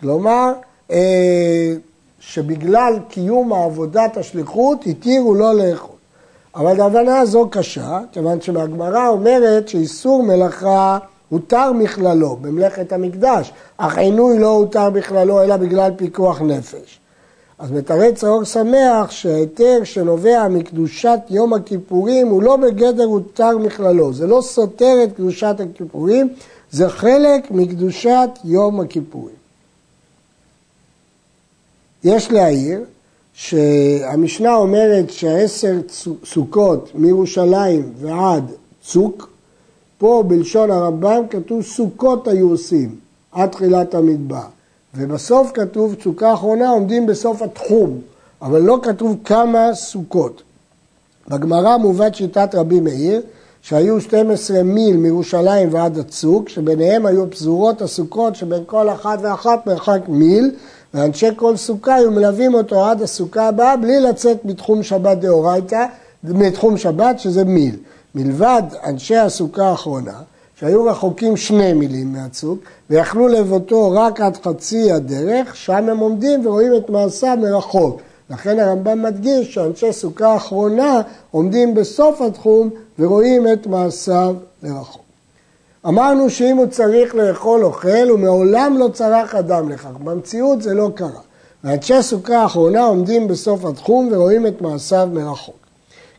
כלומר, 0.00 0.52
אה, 0.90 1.74
שבגלל 2.20 2.98
קיום 3.08 3.52
עבודת 3.52 4.16
השליחות 4.16 4.86
התירו 4.86 5.34
לא 5.34 5.54
לאכול. 5.54 5.91
אבל 6.54 6.80
ההבנה 6.80 7.20
הזו 7.20 7.48
קשה, 7.50 8.00
כיוון 8.12 8.40
שהגמרא 8.40 9.08
אומרת 9.08 9.68
שאיסור 9.68 10.22
מלאכה 10.22 10.98
הותר 11.28 11.72
מכללו 11.72 12.36
במלאכת 12.36 12.92
המקדש, 12.92 13.52
אך 13.76 13.98
עינוי 13.98 14.38
לא 14.38 14.48
הותר 14.48 14.90
בכללו 14.90 15.42
אלא 15.42 15.56
בגלל 15.56 15.90
פיקוח 15.96 16.40
נפש. 16.42 16.98
אז 17.58 17.70
מתרץ 17.70 18.24
האור 18.24 18.44
שמח 18.44 19.10
שההיתר 19.10 19.80
שנובע 19.84 20.48
מקדושת 20.48 21.18
יום 21.30 21.52
הכיפורים 21.52 22.28
הוא 22.28 22.42
לא 22.42 22.56
בגדר 22.56 23.04
הותר 23.04 23.58
מכללו, 23.58 24.12
זה 24.12 24.26
לא 24.26 24.40
סותר 24.42 24.94
את 25.04 25.16
קדושת 25.16 25.56
הכיפורים, 25.60 26.28
זה 26.70 26.88
חלק 26.88 27.50
מקדושת 27.50 28.28
יום 28.44 28.80
הכיפורים. 28.80 29.34
יש 32.04 32.30
להעיר 32.30 32.84
שהמשנה 33.34 34.54
אומרת 34.54 35.10
שהעשר 35.10 35.76
סוכות 36.24 36.90
מירושלים 36.94 37.92
ועד 38.00 38.44
צוק, 38.82 39.28
פה 39.98 40.24
בלשון 40.26 40.70
הרמב"ם 40.70 41.22
כתוב 41.30 41.62
סוכות 41.62 42.28
היו 42.28 42.50
עושים 42.50 42.96
עד 43.32 43.48
תחילת 43.48 43.94
המדבר. 43.94 44.46
ובסוף 44.94 45.50
כתוב 45.54 45.94
סוכה 46.02 46.34
אחרונה 46.34 46.68
עומדים 46.68 47.06
בסוף 47.06 47.42
התחום, 47.42 48.00
אבל 48.42 48.60
לא 48.60 48.78
כתוב 48.82 49.16
כמה 49.24 49.74
סוכות. 49.74 50.42
בגמרא 51.28 51.76
מובאת 51.76 52.14
שיטת 52.14 52.54
רבי 52.54 52.80
מאיר, 52.80 53.20
שהיו 53.62 54.00
12 54.00 54.62
מיל 54.62 54.96
מירושלים 54.96 55.74
ועד 55.74 55.98
הצוק, 55.98 56.48
שביניהם 56.48 57.06
היו 57.06 57.30
פזורות 57.30 57.82
הסוכות 57.82 58.36
שבין 58.36 58.62
כל 58.66 58.90
אחת 58.90 59.18
ואחת 59.22 59.66
מרחק 59.66 60.00
מיל, 60.08 60.50
ואנשי 60.94 61.28
כל 61.36 61.56
סוכה 61.56 61.94
היו 61.94 62.10
מלווים 62.10 62.54
אותו 62.54 62.84
עד 62.86 63.02
הסוכה 63.02 63.48
הבאה 63.48 63.76
בלי 63.76 64.00
לצאת 64.00 64.44
מתחום 64.44 64.82
שבת 64.82 65.18
דאורייתא, 65.18 65.86
מתחום 66.24 66.76
שבת 66.76 67.18
שזה 67.18 67.44
מיל. 67.44 67.76
מלבד 68.14 68.62
אנשי 68.84 69.16
הסוכה 69.16 69.64
האחרונה, 69.64 70.20
שהיו 70.54 70.84
רחוקים 70.84 71.36
שני 71.36 71.72
מילים 71.72 72.12
מהצוק, 72.12 72.58
ויכלו 72.90 73.28
לבותו 73.28 73.90
רק 73.90 74.20
עד 74.20 74.36
חצי 74.36 74.92
הדרך, 74.92 75.56
שם 75.56 75.88
הם 75.88 75.98
עומדים 75.98 76.46
ורואים 76.46 76.72
את 76.76 76.90
מעשיו 76.90 77.38
מרחוק. 77.40 78.00
לכן 78.30 78.58
הרמב"ם 78.58 79.02
מדגיש 79.02 79.54
שאנשי 79.54 79.92
סוכה 79.92 80.32
האחרונה 80.32 81.00
עומדים 81.30 81.74
בסוף 81.74 82.20
התחום 82.20 82.70
ורואים 82.98 83.46
את 83.52 83.66
מעשיו 83.66 84.34
לרחוק. 84.62 85.01
אמרנו 85.88 86.30
שאם 86.30 86.56
הוא 86.56 86.66
צריך 86.66 87.14
לאכול 87.14 87.64
אוכל, 87.64 88.08
הוא 88.08 88.18
מעולם 88.18 88.76
לא 88.78 88.88
צרך 88.92 89.34
אדם 89.34 89.68
לכך. 89.68 89.90
במציאות 90.04 90.62
זה 90.62 90.74
לא 90.74 90.90
קרה. 90.94 91.20
ואנשי 91.64 92.02
סוכה 92.02 92.38
האחרונה 92.38 92.84
עומדים 92.84 93.28
בסוף 93.28 93.64
התחום 93.64 94.08
ורואים 94.12 94.46
את 94.46 94.60
מעשיו 94.60 95.08
מרחוק. 95.12 95.56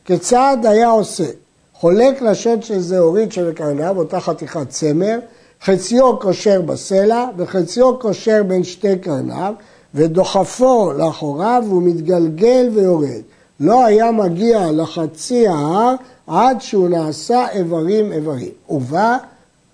כיצד 0.05 0.57
היה 0.63 0.89
עושה? 0.89 1.25
חולק 1.73 2.21
לשון 2.21 2.61
של 2.61 2.79
זהורית 2.79 3.31
שבקרניו, 3.31 3.97
אותה 3.97 4.19
חתיכת 4.19 4.69
צמר, 4.69 5.19
חציו 5.61 6.19
קושר 6.19 6.61
בסלע 6.61 7.25
וחציו 7.37 7.99
קושר 7.99 8.43
בין 8.43 8.63
שתי 8.63 8.97
קרניו, 8.97 9.53
ודוחפו 9.95 10.91
לאחוריו 10.97 11.63
והוא 11.67 11.83
מתגלגל 11.83 12.69
ויורד. 12.73 13.21
לא 13.59 13.85
היה 13.85 14.11
מגיע 14.11 14.71
לחצי 14.71 15.47
ההר 15.47 15.95
עד 16.27 16.61
שהוא 16.61 16.89
נעשה 16.89 17.49
איברים 17.51 18.11
איברים. 18.11 18.51
ובא 18.69 19.17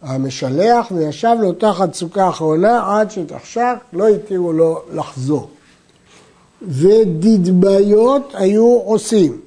המשלח 0.02 0.92
וישב 0.92 1.36
לו 1.42 1.54
תחת 1.54 1.94
סוכה 1.94 2.24
האחרונה 2.24 3.00
עד 3.00 3.12
שתחשך, 3.12 3.74
לא 3.94 4.08
התירו 4.08 4.54
לו 4.54 4.82
לחזור. 4.94 5.50
ודדביות 6.62 8.32
היו 8.34 8.80
עושים. 8.86 9.42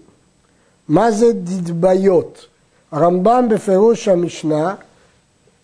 מה 0.89 1.11
זה 1.11 1.33
דדביות? 1.33 2.47
הרמב"ם 2.93 3.47
בפירוש 3.51 4.09
המשנה, 4.09 4.75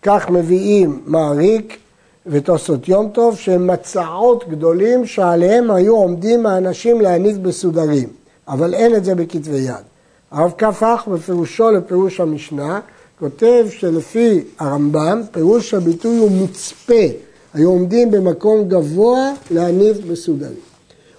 כך 0.01 0.29
מביאים 0.29 1.01
מעריק 1.05 1.77
ותוספות 2.25 2.87
יום 2.87 3.09
טוב, 3.09 3.37
שהם 3.37 3.67
מצעות 3.67 4.49
גדולים 4.49 5.05
שעליהם 5.05 5.71
היו 5.71 5.95
עומדים 5.95 6.45
האנשים 6.45 7.01
להניף 7.01 7.37
בסודרים, 7.37 8.09
אבל 8.47 8.73
אין 8.73 8.95
את 8.95 9.05
זה 9.05 9.15
בכתבי 9.15 9.57
יד. 9.57 9.83
הרב 10.31 10.53
כפח 10.57 11.03
בפירושו 11.11 11.71
לפירוש 11.71 12.19
המשנה 12.19 12.79
כותב 13.19 13.65
שלפי 13.69 14.43
הרמב"ם, 14.59 15.21
פירוש 15.31 15.73
הביטוי 15.73 16.17
הוא 16.17 16.31
מצפה, 16.31 17.03
היו 17.53 17.69
עומדים 17.69 18.11
במקום 18.11 18.69
גבוה 18.69 19.33
להניף 19.51 19.97
בסודרים. 19.97 20.59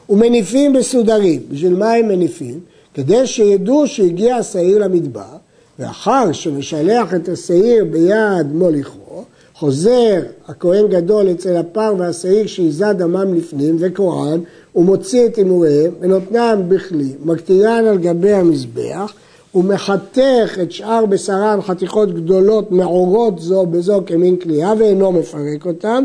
ומניפים 0.09 0.73
בסודרים, 0.73 1.43
בשביל 1.51 1.75
מה 1.75 1.93
הם 1.93 2.09
מניפים? 2.09 2.61
כדי 2.95 3.27
שידעו 3.27 3.87
שהגיע 3.87 4.37
השעיר 4.37 4.79
למדבר, 4.79 5.37
ואחר 5.79 6.33
שמשלח 6.33 7.15
את 7.15 7.29
השעיר 7.29 7.85
ביד 7.85 8.47
מוליכו, 8.53 9.25
חוזר 9.55 10.21
הכהן 10.49 10.89
גדול 10.89 11.31
אצל 11.31 11.57
הפר 11.57 11.95
והשעיר 11.99 12.47
שעיזה 12.47 12.93
דמם 12.93 13.35
לפנים 13.35 13.77
וקורען, 13.81 14.41
ומוציא 14.77 15.27
את 15.27 15.37
הימוריהם 15.37 15.93
ונותנם 16.01 16.63
בכלי, 16.69 17.13
מקטירן 17.25 17.85
על 17.85 17.99
גבי 17.99 18.33
המזבח, 18.33 19.13
ומחתך 19.55 20.59
את 20.63 20.73
שאר 20.73 21.07
בשרם 21.07 21.63
חתיכות 21.63 22.15
גדולות 22.15 22.73
מעורות 22.73 23.39
זו 23.39 23.67
בזו 23.67 24.03
כמין 24.07 24.37
כליאה 24.37 24.73
ואינו 24.79 25.13
מפרק 25.13 25.67
אותם 25.67 26.05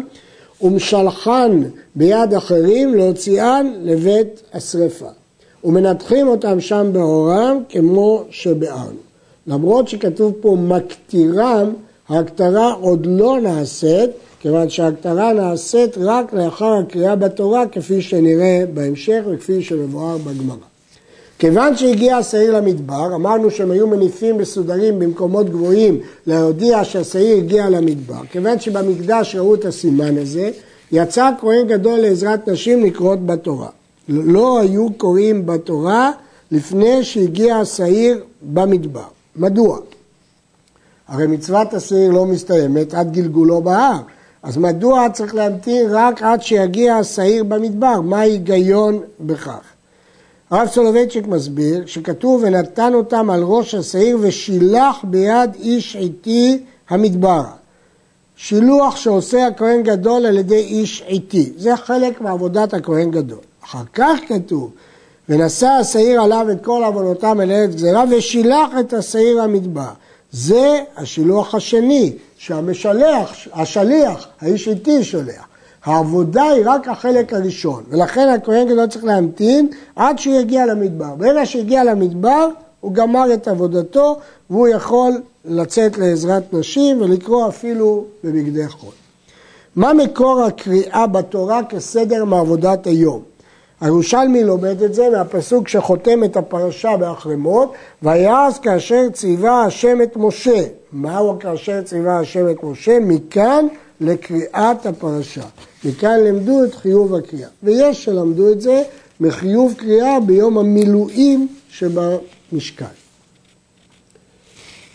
ומשלחן 0.61 1.61
ביד 1.95 2.33
אחרים 2.33 2.95
להוציאן 2.95 3.73
לבית 3.81 4.41
השרפה 4.53 5.09
ומנתחים 5.63 6.27
אותם 6.27 6.59
שם 6.59 6.89
בעורם 6.91 7.59
כמו 7.69 8.23
שבארנו. 8.29 9.05
למרות 9.47 9.87
שכתוב 9.87 10.33
פה 10.41 10.57
מקטירם, 10.59 11.73
ההקטרה 12.09 12.73
עוד 12.73 13.05
לא 13.05 13.41
נעשית, 13.41 14.09
כיוון 14.39 14.69
שההקטרה 14.69 15.33
נעשית 15.33 15.97
רק 15.97 16.33
לאחר 16.33 16.73
הקריאה 16.73 17.15
בתורה, 17.15 17.67
כפי 17.67 18.01
שנראה 18.01 18.63
בהמשך 18.73 19.21
וכפי 19.31 19.63
שמבואר 19.63 20.17
בגמרא. 20.17 20.75
כיוון 21.39 21.77
שהגיע 21.77 22.17
השעיר 22.17 22.57
למדבר, 22.57 23.15
אמרנו 23.15 23.51
שהם 23.51 23.71
היו 23.71 23.87
מניפים 23.87 24.37
מסודרים 24.37 24.99
במקומות 24.99 25.49
גבוהים 25.49 25.99
להודיע 26.27 26.83
שהשעיר 26.83 27.37
הגיע 27.37 27.69
למדבר. 27.69 28.25
כיוון 28.31 28.59
שבמקדש 28.59 29.35
ראו 29.35 29.55
את 29.55 29.65
הסימן 29.65 30.17
הזה, 30.17 30.49
יצא 30.91 31.29
כהן 31.39 31.67
גדול 31.67 31.99
לעזרת 31.99 32.49
נשים 32.49 32.85
לקרות 32.85 33.25
בתורה. 33.25 33.69
לא 34.09 34.59
היו 34.59 34.87
קוראים 34.97 35.45
בתורה 35.45 36.11
לפני 36.51 37.03
שהגיע 37.03 37.55
השעיר 37.55 38.23
במדבר. 38.41 39.07
מדוע? 39.35 39.77
הרי 41.07 41.27
מצוות 41.27 41.73
השעיר 41.73 42.11
לא 42.11 42.25
מסתיימת 42.25 42.93
עד 42.93 43.11
גלגולו 43.11 43.61
בהר, 43.61 43.99
אז 44.43 44.57
מדוע 44.57 45.07
צריך 45.13 45.35
להמתין 45.35 45.87
רק 45.89 46.23
עד 46.23 46.41
שיגיע 46.41 46.95
השעיר 46.95 47.43
במדבר? 47.43 48.01
מה 48.01 48.19
ההיגיון 48.19 48.99
בכך? 49.19 49.75
הרב 50.55 50.67
סולובייצ'יק 50.67 51.27
מסביר 51.27 51.83
שכתוב 51.85 52.41
ונתן 52.43 52.93
אותם 52.93 53.29
על 53.29 53.43
ראש 53.43 53.75
השעיר 53.75 54.17
ושילח 54.21 54.97
ביד 55.03 55.50
איש 55.59 55.95
עיתי 55.95 56.63
המדבר. 56.89 57.43
שילוח 58.35 58.95
שעושה 58.95 59.47
הכהן 59.47 59.83
גדול 59.83 60.25
על 60.25 60.38
ידי 60.38 60.55
איש 60.55 61.03
עיתי. 61.07 61.53
זה 61.57 61.77
חלק 61.77 62.21
מעבודת 62.21 62.74
הכהן 62.74 63.12
גדול. 63.12 63.39
אחר 63.63 63.83
כך 63.93 64.19
כתוב 64.27 64.71
ונשא 65.29 65.67
השעיר 65.67 66.21
עליו 66.21 66.47
את 66.51 66.65
כל 66.65 66.83
עוונותם 66.83 67.41
אל 67.41 67.51
ארץ 67.51 67.75
גזירה 67.75 68.03
ושילח 68.12 68.69
את 68.79 68.93
השעיר 68.93 69.41
המדבר. 69.41 69.91
זה 70.31 70.79
השילוח 70.97 71.55
השני, 71.55 72.13
שהמשלח, 72.38 73.33
השליח, 73.53 74.27
האיש 74.41 74.67
איתי 74.67 75.03
שולח. 75.03 75.47
העבודה 75.85 76.43
היא 76.43 76.63
רק 76.65 76.87
החלק 76.87 77.33
הראשון, 77.33 77.83
ולכן 77.89 78.29
הכהן 78.29 78.67
גדול 78.67 78.87
צריך 78.87 79.05
להמתין 79.05 79.67
עד 79.95 80.19
שהוא 80.19 80.35
יגיע 80.35 80.65
למדבר. 80.65 81.15
ברגע 81.17 81.45
שהגיע 81.45 81.83
למדבר, 81.83 82.47
הוא 82.79 82.93
גמר 82.93 83.33
את 83.33 83.47
עבודתו, 83.47 84.19
והוא 84.49 84.67
יכול 84.67 85.11
לצאת 85.45 85.97
לעזרת 85.97 86.53
נשים 86.53 87.01
ולקרוא 87.01 87.47
אפילו 87.47 88.05
בבגדי 88.23 88.67
חול. 88.67 88.93
מה 89.75 89.93
מקור 89.93 90.43
הקריאה 90.43 91.07
בתורה 91.07 91.63
כסדר 91.63 92.25
מעבודת 92.25 92.87
היום? 92.87 93.21
הירושלמי 93.81 94.43
לומד 94.43 94.81
את 94.81 94.93
זה 94.93 95.09
מהפסוק 95.09 95.67
שחותם 95.67 96.23
את 96.23 96.37
הפרשה 96.37 96.97
באחרמות, 96.97 97.73
ויעש 98.03 98.59
כאשר 98.59 99.09
ציווה 99.13 99.61
השם 99.61 100.01
את 100.01 100.17
משה. 100.17 100.63
מהו 100.93 101.39
כאשר 101.39 101.81
ציווה 101.81 102.19
השם 102.19 102.49
את 102.49 102.63
משה? 102.63 102.97
מכאן 103.01 103.67
לקריאת 104.01 104.85
הפרשה. 104.85 105.45
מכאן 105.83 106.19
למדו 106.23 106.63
את 106.63 106.75
חיוב 106.75 107.15
הקריאה. 107.15 107.49
ויש 107.63 108.03
שלמדו 108.03 108.51
את 108.51 108.61
זה 108.61 108.83
מחיוב 109.19 109.73
קריאה 109.77 110.19
ביום 110.19 110.57
המילואים 110.57 111.47
שבמשכן. 111.69 112.85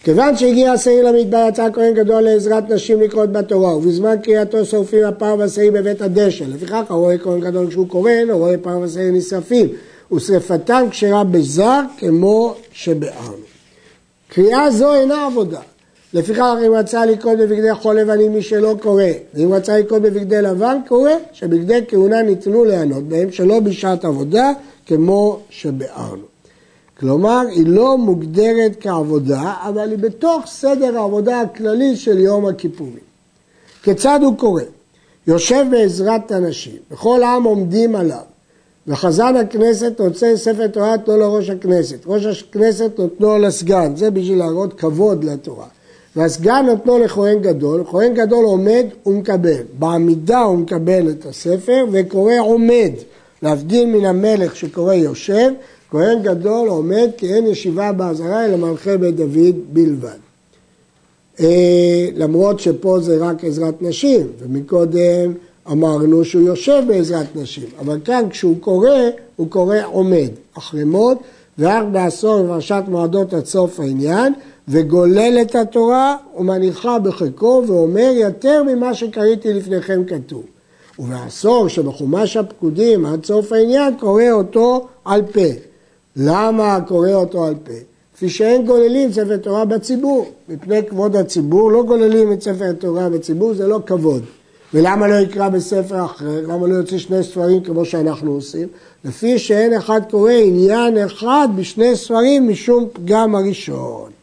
כיוון 0.05 0.37
שהגיע 0.37 0.73
השעיר 0.73 1.11
למדבר 1.11 1.47
יצא 1.49 1.63
הכהן 1.63 1.95
גדול 1.95 2.23
לעזרת 2.23 2.71
נשים 2.71 3.01
לקרות 3.01 3.33
בתורה 3.33 3.77
ובזמן 3.77 4.17
קריאתו 4.23 4.65
שורפים 4.65 5.05
הפר 5.05 5.37
והשעיר 5.39 5.73
בבית 5.73 6.03
הדשא 6.03 6.45
לפיכך 6.45 6.83
הרואה 6.89 7.19
כהן 7.19 7.41
גדול 7.41 7.69
כשהוא 7.69 8.09
אינו 8.09 8.39
רואה 8.39 8.59
פר 8.63 8.79
והשעיר 8.79 9.13
נשרפים 9.13 9.69
ושרפתם 10.13 10.87
כשרה 10.91 11.25
בזר 11.25 11.81
כמו 11.99 12.55
שבארנו. 12.73 13.45
קריאה 14.29 14.71
זו 14.71 14.95
אינה 14.95 15.27
עבודה 15.27 15.61
לפיכך 16.15 16.55
אם 16.67 16.73
רצה 16.73 17.07
לקרוא 17.07 17.35
בבגדי 17.35 17.75
חול 17.75 18.01
לבנים 18.01 18.33
מי 18.33 18.43
שלא 18.43 18.75
קורא 18.83 19.05
ואם 19.35 19.53
רצה 19.53 19.79
לקרוא 19.79 19.99
בבגדי 19.99 20.43
לבן 20.43 20.77
קורא 20.89 21.13
שבגדי 21.33 21.81
כהונה 21.89 22.23
ניתנו 22.23 22.65
ליהנות 22.65 23.05
בהם 23.05 23.33
שלא 23.33 23.61
בשעת 23.61 24.05
עבודה 24.05 24.53
כמו 24.87 25.39
שבארנו 25.51 26.31
כלומר, 27.01 27.41
היא 27.51 27.67
לא 27.67 27.99
מוגדרת 27.99 28.77
כעבודה, 28.81 29.55
אבל 29.69 29.91
היא 29.91 29.99
בתוך 29.99 30.43
סדר 30.47 30.99
העבודה 30.99 31.41
הכללי 31.41 31.97
של 31.97 32.19
יום 32.19 32.47
הכיפורים. 32.47 33.11
כיצד 33.83 34.21
הוא 34.23 34.37
קורא? 34.37 34.63
יושב 35.27 35.65
בעזרת 35.71 36.33
הנשים, 36.33 36.77
וכל 36.91 37.23
העם 37.23 37.43
עומדים 37.43 37.97
עליו, 37.97 38.23
וחזן 38.87 39.37
הכנסת 39.37 40.01
רוצה 40.01 40.37
ספר 40.37 40.67
תורה, 40.67 40.95
נתנו 40.95 41.17
לו 41.17 41.35
ראש 41.35 41.51
הכנסת, 41.51 41.99
ראש 42.07 42.45
הכנסת 42.49 42.99
נותנו 42.99 43.39
לסגן, 43.39 43.97
זה 43.97 44.11
בשביל 44.11 44.39
להראות 44.39 44.81
כבוד 44.81 45.25
לתורה. 45.25 45.67
והסגן 46.17 46.65
נותנו 46.67 46.99
לכהן 46.99 47.39
גדול, 47.39 47.85
כהן 47.91 48.15
גדול 48.15 48.45
עומד 48.45 48.87
ומקבל. 49.07 49.63
בעמידה 49.79 50.41
הוא 50.41 50.59
מקבל 50.59 51.11
את 51.11 51.27
הספר 51.27 51.85
וקורא 51.93 52.35
עומד, 52.41 52.91
להבדיל 53.43 53.87
מן 53.89 54.05
המלך 54.05 54.57
שקורא 54.57 54.95
יושב, 54.95 55.51
כהן 55.91 56.23
גדול 56.23 56.69
עומד 56.69 57.11
כי 57.17 57.35
אין 57.35 57.47
ישיבה 57.47 57.93
באזהרה 57.93 58.45
אלא 58.45 58.57
מלכי 58.57 58.97
בית 58.97 59.17
דוד 59.17 59.57
בלבד. 59.73 60.19
אה, 61.41 62.09
למרות 62.17 62.61
שפה 62.61 62.99
זה 63.01 63.17
רק 63.21 63.45
עזרת 63.45 63.83
נשים, 63.83 64.27
ומקודם 64.39 65.33
אמרנו 65.71 66.25
שהוא 66.25 66.43
יושב 66.43 66.83
בעזרת 66.89 67.37
נשים, 67.37 67.67
אבל 67.79 67.99
כאן 68.05 68.25
כשהוא 68.31 68.57
קורא, 68.61 68.91
הוא 69.37 69.51
קורא 69.51 69.77
עומד, 69.85 70.29
אחרי 70.59 70.85
מות, 70.85 71.19
ואך 71.59 71.85
בעשור 71.93 72.43
בפרשת 72.43 72.83
מועדות 72.89 73.35
עד 73.35 73.47
סוף 73.47 73.81
העניין, 73.81 74.33
וגולל 74.71 75.39
את 75.43 75.55
התורה 75.55 76.17
ומניחה 76.39 76.99
בחיקו 76.99 77.63
ואומר 77.67 78.13
יותר 78.15 78.63
ממה 78.63 78.95
שקראתי 78.95 79.53
לפניכם 79.53 80.03
כתוב. 80.07 80.43
ובעשור 80.99 81.69
שבחומש 81.69 82.37
הפקודים 82.37 83.07
עד 83.07 83.25
סוף 83.25 83.53
העניין 83.53 83.95
קורא 83.99 84.31
אותו 84.33 84.87
על 85.05 85.23
פה. 85.23 85.51
למה 86.17 86.79
קורא 86.89 87.13
אותו 87.13 87.45
על 87.45 87.55
פה? 87.65 87.73
כפי 88.15 88.29
שאין 88.29 88.67
גוללים 88.67 89.13
ספר 89.13 89.37
תורה 89.37 89.65
בציבור. 89.65 90.27
מפני 90.49 90.87
כבוד 90.89 91.17
הציבור 91.17 91.73
לא 91.73 91.83
גוללים 91.83 92.33
את 92.33 92.43
ספר 92.43 92.65
התורה 92.65 93.09
בציבור, 93.09 93.55
זה 93.55 93.67
לא 93.67 93.81
כבוד. 93.87 94.23
ולמה 94.75 95.09
לא 95.09 95.15
יקרא 95.15 95.49
בספר 95.49 96.05
אחר? 96.05 96.41
למה 96.49 96.67
לא 96.67 96.75
יוצא 96.75 96.99
שני 96.99 97.23
ספרים 97.23 97.63
כמו 97.63 97.85
שאנחנו 97.85 98.33
עושים? 98.33 98.69
לפי 99.05 99.39
שאין 99.39 99.75
אחד 99.75 100.01
קורא 100.11 100.33
עניין 100.33 100.99
אחד 100.99 101.49
בשני 101.57 101.97
ספרים 101.97 102.49
משום 102.49 102.89
פגם 102.93 103.35
הראשון. 103.35 104.20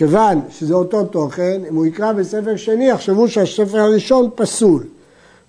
כיוון 0.00 0.40
שזה 0.50 0.74
אותו 0.74 1.04
תוכן, 1.04 1.60
אם 1.68 1.76
הוא 1.76 1.86
יקרא 1.86 2.12
בספר 2.12 2.56
שני, 2.56 2.88
יחשבו 2.88 3.28
שהספר 3.28 3.78
הראשון 3.78 4.30
פסול. 4.34 4.84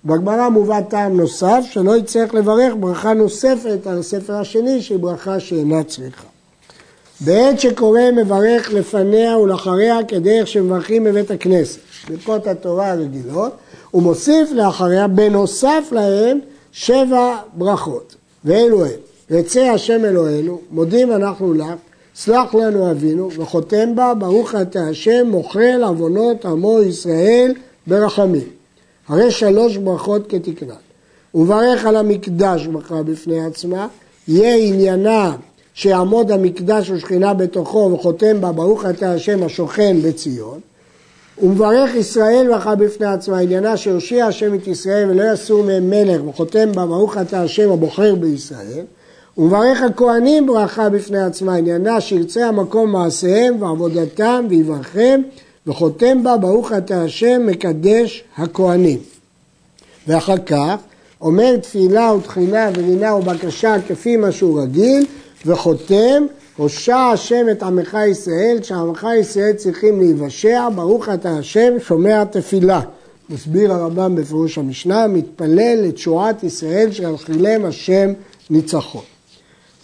בגמרא 0.04 0.48
מובא 0.48 0.80
טעם 0.80 1.16
נוסף, 1.16 1.60
שלא 1.70 1.96
יצטרך 1.96 2.34
לברך 2.34 2.72
ברכה 2.80 3.14
נוספת 3.14 3.86
על 3.86 3.98
הספר 3.98 4.32
השני, 4.32 4.82
שהיא 4.82 4.98
ברכה 4.98 5.40
שאינה 5.40 5.84
צריכה. 5.84 6.26
בעת 7.20 7.60
שקורא 7.60 8.00
מברך 8.16 8.72
לפניה 8.72 9.38
ולאחריה 9.38 9.98
כדרך 10.08 10.48
שמברכים 10.48 11.04
בבית 11.04 11.30
הכנסת, 11.30 11.80
ברכות 12.08 12.46
התורה 12.46 12.90
הרגילות, 12.90 13.52
הוא 13.90 14.02
מוסיף 14.02 14.50
לאחריה 14.52 15.08
בנוסף 15.08 15.88
להם 15.92 16.38
שבע 16.72 17.36
ברכות, 17.52 18.14
ואלו 18.44 18.84
הם, 18.84 18.92
רצה 19.30 19.72
השם 19.72 20.04
אלוהינו, 20.04 20.60
מודים 20.70 21.12
אנחנו 21.12 21.54
לך, 21.54 21.91
סלח 22.16 22.54
לנו 22.54 22.90
אבינו, 22.90 23.30
וחותם 23.32 23.94
בה, 23.94 24.14
ברוך 24.14 24.54
אתה 24.54 24.88
השם, 24.88 25.26
מוחל 25.26 25.80
עוונות 25.82 26.44
עמו 26.44 26.82
ישראל 26.82 27.54
ברחמים. 27.86 28.48
הרי 29.08 29.30
שלוש 29.30 29.76
ברכות 29.76 30.22
כתקנן. 30.28 30.74
וברך 31.34 31.86
על 31.86 31.96
המקדש 31.96 32.66
ברכה 32.66 33.02
בפני 33.02 33.44
עצמה, 33.44 33.88
יהיה 34.28 34.56
עניינה 34.56 35.36
שיעמוד 35.74 36.30
המקדש 36.32 36.90
ושכינה 36.90 37.34
בתוכו 37.34 37.90
וחותם 37.94 38.40
בה 38.40 38.52
ברוך 38.52 38.86
אתה 38.86 39.12
השם 39.12 39.42
השוכן 39.42 39.96
בציון. 40.02 40.60
ומברך 41.42 41.94
ישראל 41.94 42.46
ברכה 42.48 42.74
בפני 42.74 43.06
עצמה, 43.06 43.38
עניינה 43.38 43.76
שיושיע 43.76 44.26
השם 44.26 44.54
את 44.54 44.66
ישראל 44.66 45.10
ולא 45.10 45.32
יסור 45.32 45.64
מהם 45.64 45.90
מלך 45.90 46.20
וחותם 46.28 46.72
בה 46.72 46.86
ברוך 46.86 47.16
אתה 47.18 47.42
השם 47.42 47.70
הבוחר 47.70 48.14
בישראל. 48.14 48.84
ומברך 49.38 49.82
הכהנים 49.82 50.46
ברכה 50.46 50.88
בפני 50.88 51.22
עצמה, 51.22 51.54
עניינה 51.54 52.00
שירצה 52.00 52.48
המקום 52.48 52.92
מעשיהם 52.92 53.62
ועבודתם 53.62 54.46
ויברכם 54.48 55.20
וחותם 55.66 56.22
בה 56.22 56.36
ברוך 56.36 56.72
אתה 56.72 57.02
השם 57.02 57.46
מקדש 57.46 58.24
הכהנים. 58.36 58.98
ואחר 60.08 60.38
כך 60.38 60.76
אומר 61.20 61.56
תפילה 61.56 62.12
ותחינה 62.14 62.70
ורינה 62.74 63.14
ובקשה 63.14 63.74
כפי 63.88 64.16
מה 64.16 64.32
שהוא 64.32 64.62
רגיל 64.62 65.06
וחותם 65.46 66.26
הושע 66.56 66.96
השם 66.96 67.46
את 67.50 67.62
עמך 67.62 67.96
ישראל 68.10 68.58
שעמך 68.62 69.06
ישראל 69.20 69.52
צריכים 69.52 70.00
להיוושע 70.00 70.68
ברוך 70.74 71.08
אתה 71.08 71.30
השם 71.38 71.72
שומע 71.86 72.24
תפילה. 72.24 72.80
מסביר 73.30 73.72
הרמב"ם 73.72 74.14
בפירוש 74.14 74.58
המשנה 74.58 75.06
מתפלל 75.06 75.78
לתשועת 75.82 76.44
ישראל 76.44 76.92
שינחילם 76.92 77.64
השם 77.64 78.12
ניצחון 78.50 79.11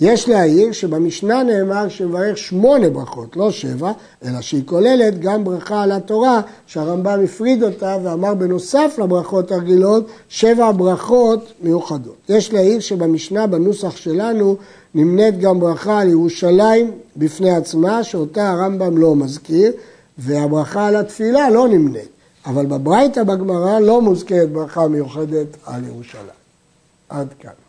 יש 0.01 0.29
להעיר 0.29 0.73
שבמשנה 0.73 1.43
נאמר 1.43 1.89
שברך 1.89 2.39
שמונה 2.39 2.91
ברכות, 2.91 3.37
לא 3.37 3.51
שבע, 3.51 3.93
אלא 4.25 4.41
שהיא 4.41 4.63
כוללת 4.67 5.21
גם 5.21 5.45
ברכה 5.45 5.83
על 5.83 5.93
התורה, 5.93 6.41
שהרמב"ם 6.67 7.25
הפריד 7.25 7.63
אותה 7.63 7.97
ואמר 8.03 8.35
בנוסף 8.35 8.95
לברכות 8.99 9.53
הרגילות, 9.53 10.07
שבע 10.29 10.73
ברכות 10.73 11.53
מיוחדות. 11.63 12.17
יש 12.29 12.53
להעיר 12.53 12.81
שבמשנה 12.81 13.47
בנוסח 13.47 13.97
שלנו 13.97 14.57
נמנית 14.95 15.41
גם 15.41 15.61
ברכה 15.61 16.01
על 16.01 16.09
ירושלים 16.09 16.91
בפני 17.17 17.51
עצמה, 17.51 18.05
שאותה 18.05 18.51
הרמב"ם 18.51 18.99
לא 18.99 19.17
מזכיר, 19.17 19.73
והברכה 20.19 20.87
על 20.87 20.97
התפילה 20.97 21.51
לא 21.51 21.69
נמנית. 21.69 22.09
אבל 22.47 22.67
בברייתא 22.67 23.23
בגמרא 23.23 23.79
לא 23.79 24.03
מוזכרת 24.03 24.53
ברכה 24.53 24.89
מיוחדת 24.89 25.47
על 25.67 25.85
ירושלים. 25.85 26.39
עד 27.09 27.29
כאן. 27.41 27.68